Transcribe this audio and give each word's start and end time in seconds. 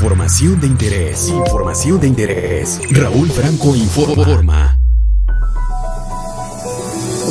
Información 0.00 0.60
de 0.60 0.68
interés. 0.68 1.28
Información 1.28 1.98
de 1.98 2.06
interés. 2.06 2.80
Raúl 2.92 3.28
Franco 3.30 3.74
informa. 3.74 4.78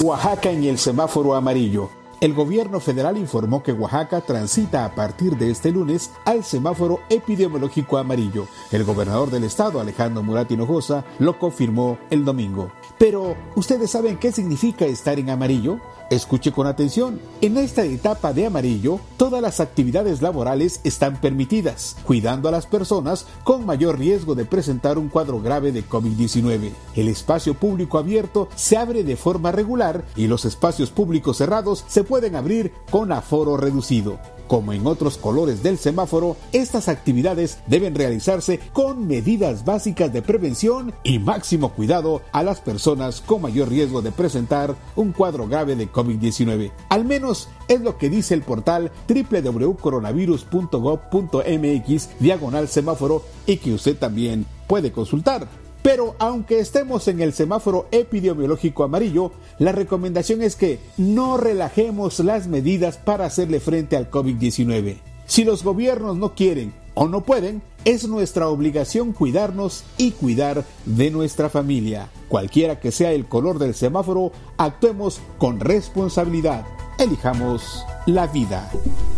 Oaxaca 0.04 0.52
en 0.52 0.66
el 0.66 0.78
semáforo 0.78 1.34
amarillo. 1.34 1.97
El 2.20 2.34
gobierno 2.34 2.80
federal 2.80 3.16
informó 3.16 3.62
que 3.62 3.74
Oaxaca 3.74 4.22
transita 4.22 4.86
a 4.86 4.96
partir 4.96 5.38
de 5.38 5.52
este 5.52 5.70
lunes 5.70 6.10
al 6.26 6.44
semáforo 6.44 7.00
epidemiológico 7.10 8.00
amarillo. 8.00 8.48
El 8.72 8.86
gobernador 8.86 9.30
del 9.30 9.44
estado, 9.44 9.80
Alejandro 9.80 10.24
Murat 10.24 10.50
Hinojosa, 10.50 11.06
lo 11.20 11.38
confirmó 11.38 12.00
el 12.10 12.26
domingo. 12.26 12.72
Pero, 12.98 13.36
¿ustedes 13.56 13.92
saben 13.92 14.18
qué 14.18 14.32
significa 14.32 14.86
estar 14.86 15.20
en 15.20 15.30
amarillo? 15.30 15.80
Escuche 16.10 16.54
con 16.54 16.68
atención. 16.68 17.20
En 17.42 17.58
esta 17.58 17.84
etapa 17.84 18.32
de 18.32 18.46
amarillo, 18.46 19.00
todas 19.18 19.42
las 19.42 19.60
actividades 19.60 20.22
laborales 20.22 20.80
están 20.86 21.20
permitidas, 21.20 21.98
cuidando 22.06 22.48
a 22.48 22.52
las 22.52 22.66
personas 22.66 23.28
con 23.44 23.66
mayor 23.66 24.00
riesgo 24.00 24.34
de 24.34 24.46
presentar 24.46 24.98
un 24.98 25.10
cuadro 25.10 25.42
grave 25.42 25.74
de 25.74 25.84
COVID-19. 25.86 26.72
El 26.96 27.10
espacio 27.10 27.56
público 27.56 27.98
abierto 27.98 28.48
se 28.56 28.78
abre 28.78 29.04
de 29.04 29.18
forma 29.18 29.52
regular 29.52 30.06
y 30.16 30.28
los 30.28 30.46
espacios 30.46 30.92
públicos 30.92 31.38
cerrados 31.38 31.84
se 31.88 32.06
pueden 32.08 32.36
abrir 32.36 32.72
con 32.90 33.12
aforo 33.12 33.58
reducido. 33.58 34.18
Como 34.48 34.72
en 34.72 34.88
otros 34.88 35.18
colores 35.18 35.62
del 35.62 35.78
semáforo, 35.78 36.38
estas 36.54 36.88
actividades 36.88 37.60
deben 37.68 37.96
realizarse 37.96 38.62
con 38.72 39.06
medidas 39.06 39.66
básicas 39.66 40.14
de 40.14 40.22
prevención 40.22 40.94
y 41.04 41.20
máximo 41.20 41.74
cuidado 41.74 42.22
a 42.32 42.44
las 42.44 42.62
personas 42.62 43.20
con 43.20 43.42
mayor 43.42 43.68
riesgo 43.70 44.02
de 44.02 44.14
presentar 44.14 44.74
un 44.96 45.12
cuadro 45.12 45.50
grave 45.50 45.76
de 45.76 45.92
COVID-19. 45.92 46.72
Al 46.90 47.04
menos 47.04 47.50
es 47.68 47.82
lo 47.82 47.98
que 47.98 48.10
dice 48.10 48.34
el 48.34 48.42
portal 48.42 48.90
www.coronavirus.gov.mx 49.10 52.10
diagonal 52.20 52.70
semáforo 52.70 53.26
y 53.46 53.58
que 53.58 53.74
usted 53.74 53.98
también 53.98 54.46
puede 54.68 54.94
consultar. 54.94 55.67
Pero 55.88 56.18
aunque 56.20 56.60
estemos 56.60 57.08
en 57.08 57.22
el 57.22 57.32
semáforo 57.32 57.88
epidemiológico 57.92 58.84
amarillo, 58.84 59.32
la 59.58 59.72
recomendación 59.72 60.42
es 60.42 60.58
que 60.58 60.80
no 60.98 61.38
relajemos 61.38 62.20
las 62.20 62.48
medidas 62.48 62.98
para 62.98 63.24
hacerle 63.24 63.62
frente 63.62 63.96
al 63.96 64.12
COVID-19. 64.12 64.98
Si 65.28 65.46
los 65.46 65.64
gobiernos 65.64 66.18
no 66.18 66.36
quieren 66.36 66.74
o 66.94 67.08
no 67.08 67.24
pueden, 67.24 67.62
es 67.86 68.06
nuestra 68.06 68.50
obligación 68.50 69.14
cuidarnos 69.14 69.86
y 69.98 70.12
cuidar 70.12 70.66
de 70.86 71.10
nuestra 71.10 71.48
familia. 71.48 72.10
Cualquiera 72.28 72.82
que 72.82 72.92
sea 72.92 73.14
el 73.14 73.26
color 73.26 73.58
del 73.58 73.74
semáforo, 73.74 74.34
actuemos 74.58 75.22
con 75.38 75.62
responsabilidad. 75.62 76.66
Elijamos 77.00 77.86
la 78.06 78.28
vida. 78.28 78.70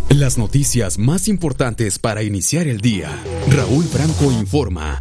Las 0.09 0.37
noticias 0.37 0.99
más 0.99 1.29
importantes 1.29 1.97
para 1.97 2.21
iniciar 2.21 2.67
el 2.67 2.79
día. 2.79 3.09
Raúl 3.49 3.85
Franco 3.85 4.31
informa. 4.31 4.99